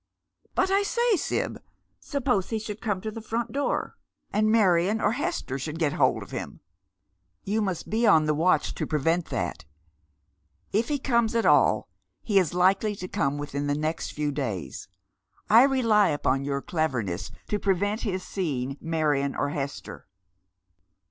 "But 0.55 0.71
I 0.71 0.81
say, 0.81 1.15
Sib, 1.15 1.61
suppose 1.99 2.49
he 2.49 2.57
should 2.57 2.81
come 2.81 3.01
to 3.01 3.11
the 3.11 3.21
front 3.21 3.51
door, 3.51 3.99
and 4.33 4.51
Marion 4.51 4.99
or 4.99 5.11
Hester 5.11 5.59
should 5.59 5.77
get 5.77 5.93
hold 5.93 6.23
of 6.23 6.31
him?"" 6.31 6.59
You 7.53 7.61
must 7.61 7.87
be 7.87 8.07
on 8.07 8.25
the 8.25 8.33
watch 8.33 8.73
to 8.73 8.87
prevent 8.87 9.25
that. 9.27 9.63
If 10.73 10.87
he 10.87 10.97
comes 10.97 11.35
at 11.35 11.45
all, 11.45 11.87
he 12.23 12.39
is 12.39 12.55
likely 12.55 12.95
to 12.95 13.07
come 13.07 13.37
within 13.37 13.67
the 13.67 13.77
next 13.77 14.13
few 14.13 14.31
days. 14.31 14.87
I 15.51 15.61
rely 15.65 16.07
upon 16.07 16.45
your 16.45 16.63
cleverness 16.63 17.29
to 17.49 17.59
prevent 17.59 18.01
his 18.01 18.23
seeing 18.23 18.77
Marion 18.81 19.35
or 19.35 19.49
Hester." 19.49 20.07